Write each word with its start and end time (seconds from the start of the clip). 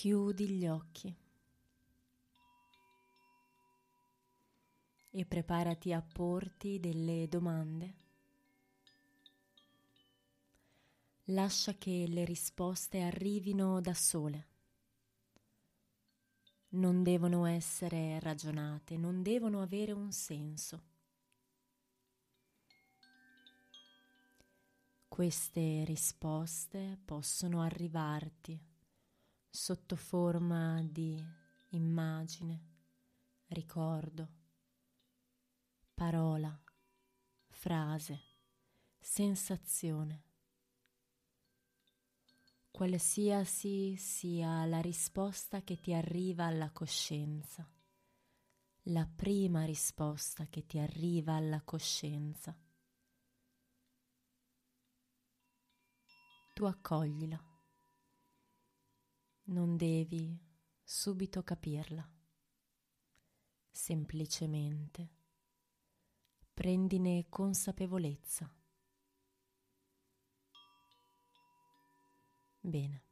Chiudi 0.00 0.48
gli 0.48 0.66
occhi 0.66 1.14
e 5.10 5.26
preparati 5.26 5.92
a 5.92 6.00
porti 6.00 6.80
delle 6.80 7.28
domande. 7.28 7.94
Lascia 11.24 11.74
che 11.74 12.06
le 12.08 12.24
risposte 12.24 13.02
arrivino 13.02 13.82
da 13.82 13.92
sole. 13.92 14.46
Non 16.70 17.02
devono 17.02 17.44
essere 17.44 18.18
ragionate, 18.20 18.96
non 18.96 19.22
devono 19.22 19.60
avere 19.60 19.92
un 19.92 20.12
senso. 20.12 20.82
Queste 25.08 25.84
risposte 25.84 26.98
possono 27.04 27.60
arrivarti 27.60 28.69
sotto 29.50 29.96
forma 29.96 30.80
di 30.84 31.20
immagine, 31.70 32.68
ricordo, 33.48 34.28
parola, 35.92 36.56
frase, 37.48 38.20
sensazione. 38.96 40.22
Qualsiasi 42.70 43.96
sia 43.96 44.64
la 44.66 44.80
risposta 44.80 45.62
che 45.62 45.80
ti 45.80 45.92
arriva 45.92 46.46
alla 46.46 46.70
coscienza, 46.70 47.68
la 48.84 49.06
prima 49.06 49.64
risposta 49.64 50.46
che 50.46 50.64
ti 50.64 50.78
arriva 50.78 51.34
alla 51.34 51.60
coscienza, 51.62 52.56
tu 56.54 56.64
accoglila 56.64 57.49
non 59.50 59.76
devi 59.76 60.38
subito 60.82 61.42
capirla, 61.42 62.08
semplicemente 63.70 65.08
prendine 66.54 67.26
consapevolezza. 67.28 68.52
Bene. 72.60 73.02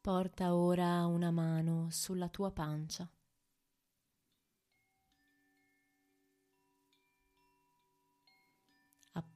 Porta 0.00 0.54
ora 0.54 1.04
una 1.06 1.30
mano 1.30 1.90
sulla 1.90 2.28
tua 2.30 2.50
pancia 2.50 3.08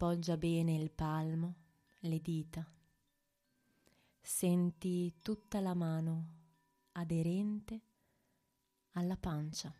Appoggia 0.02 0.36
bene 0.36 0.74
il 0.74 0.90
palmo, 0.90 1.54
le 2.00 2.20
dita. 2.20 2.68
Senti 4.20 5.14
tutta 5.22 5.60
la 5.60 5.74
mano 5.74 6.26
aderente 6.94 7.80
alla 8.94 9.16
pancia. 9.16 9.72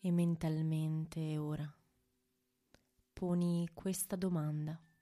E 0.00 0.10
mentalmente 0.10 1.36
ora 1.36 1.70
poni 3.12 3.68
questa 3.74 4.16
domanda. 4.16 4.93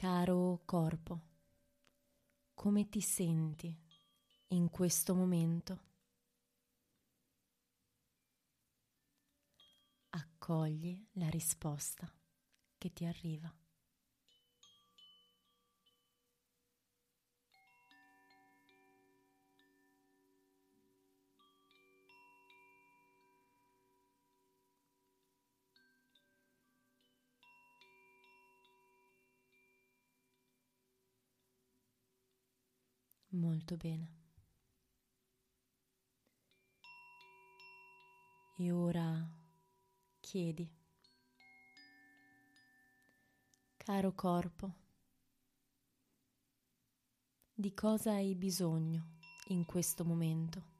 Caro 0.00 0.62
corpo, 0.64 1.20
come 2.54 2.88
ti 2.88 3.02
senti 3.02 3.78
in 4.48 4.70
questo 4.70 5.14
momento? 5.14 5.78
Accogli 10.08 11.06
la 11.16 11.28
risposta 11.28 12.10
che 12.78 12.94
ti 12.94 13.04
arriva. 13.04 13.54
Molto 33.32 33.76
bene. 33.76 34.18
E 38.58 38.72
ora 38.72 39.26
chiedi, 40.20 40.68
caro 43.76 44.12
corpo, 44.14 44.74
di 47.54 47.72
cosa 47.74 48.12
hai 48.12 48.34
bisogno 48.34 49.18
in 49.48 49.64
questo 49.64 50.04
momento? 50.04 50.79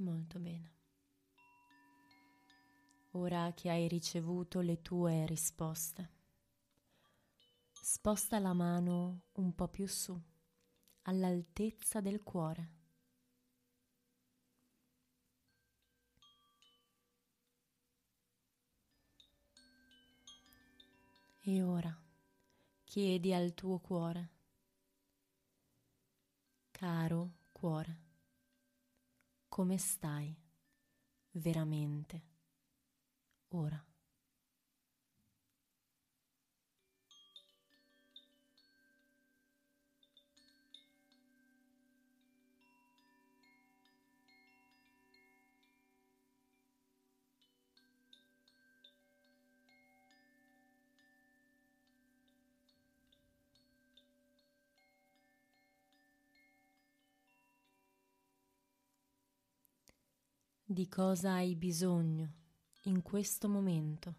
Molto 0.00 0.38
bene. 0.38 0.78
Ora 3.10 3.52
che 3.54 3.68
hai 3.68 3.86
ricevuto 3.86 4.60
le 4.60 4.80
tue 4.80 5.26
risposte, 5.26 6.10
sposta 7.82 8.38
la 8.38 8.54
mano 8.54 9.24
un 9.32 9.54
po' 9.54 9.68
più 9.68 9.86
su, 9.86 10.18
all'altezza 11.02 12.00
del 12.00 12.22
cuore. 12.22 12.78
E 21.42 21.62
ora 21.62 21.94
chiedi 22.84 23.34
al 23.34 23.52
tuo 23.52 23.78
cuore, 23.80 24.30
caro 26.70 27.32
cuore 27.52 28.08
come 29.60 29.76
stai 29.76 30.34
veramente 31.32 32.22
ora. 33.48 33.89
di 60.72 60.86
cosa 60.86 61.32
hai 61.32 61.56
bisogno 61.56 62.32
in 62.82 63.02
questo 63.02 63.48
momento. 63.48 64.14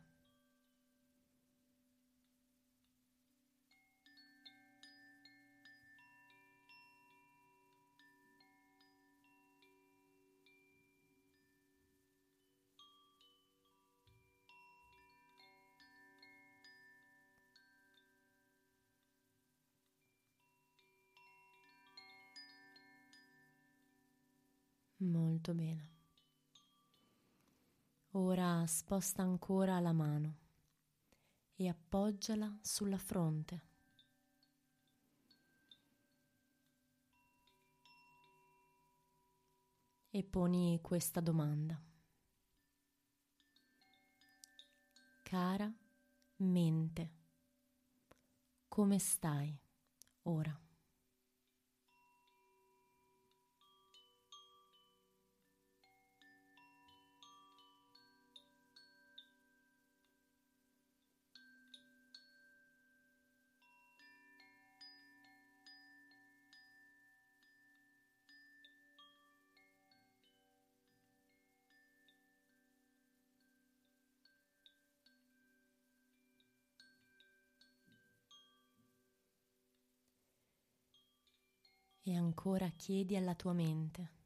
Molto 24.98 25.53
bene. 25.53 26.00
Ora 28.13 28.65
sposta 28.67 29.21
ancora 29.21 29.79
la 29.79 29.93
mano 29.93 30.35
e 31.55 31.69
appoggiala 31.69 32.59
sulla 32.61 32.97
fronte. 32.97 33.61
E 40.09 40.23
poni 40.25 40.77
questa 40.81 41.21
domanda. 41.21 41.81
Cara 45.23 45.73
mente, 46.35 47.11
come 48.67 48.99
stai 48.99 49.57
ora? 50.23 50.70
E 82.03 82.15
ancora 82.15 82.69
chiedi 82.69 83.15
alla 83.15 83.36
tua 83.36 83.53
mente 83.53 84.19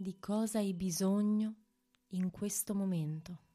di 0.00 0.16
cosa 0.20 0.58
hai 0.58 0.74
bisogno 0.74 1.54
in 2.10 2.30
questo 2.30 2.72
momento. 2.72 3.47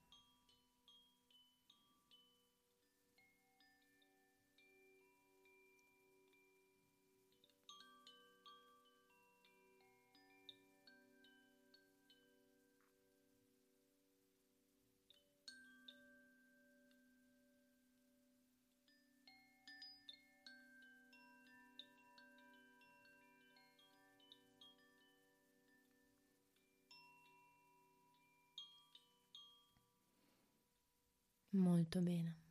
Molto 31.55 32.01
bene. 32.01 32.41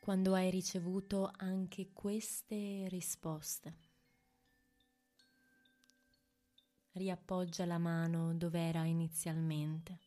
Quando 0.00 0.32
hai 0.32 0.50
ricevuto 0.50 1.30
anche 1.36 1.92
queste 1.92 2.88
risposte, 2.88 3.76
riappoggia 6.92 7.66
la 7.66 7.76
mano 7.76 8.34
dove 8.34 8.58
era 8.58 8.84
inizialmente, 8.84 9.98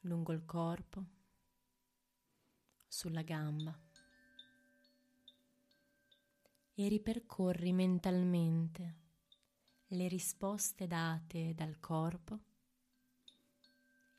lungo 0.00 0.32
il 0.32 0.44
corpo, 0.44 1.02
sulla 2.86 3.22
gamba 3.22 3.74
e 6.74 6.88
ripercorri 6.88 7.72
mentalmente 7.72 8.96
le 9.86 10.08
risposte 10.08 10.86
date 10.86 11.54
dal 11.54 11.80
corpo, 11.80 12.38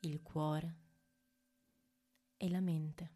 il 0.00 0.20
cuore, 0.20 0.82
e 2.38 2.48
la 2.48 2.60
mente. 2.60 3.10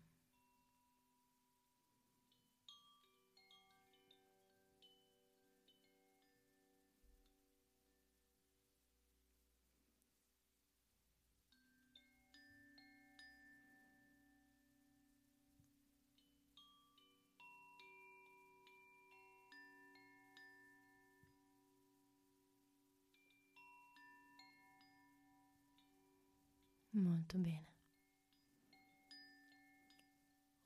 Molto 26.93 27.39
bene. 27.39 27.78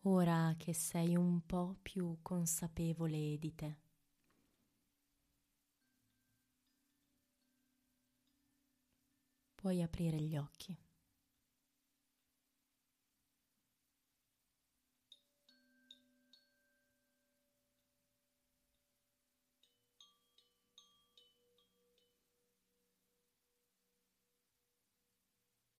Ora 0.03 0.55
che 0.57 0.73
sei 0.75 1.17
un 1.17 1.45
po' 1.47 1.77
più 1.83 2.19
consapevole 2.23 3.37
di 3.39 3.55
te. 3.55 3.77
Puoi 9.55 9.81
aprire 9.81 10.21
gli 10.21 10.37
occhi. 10.37 10.77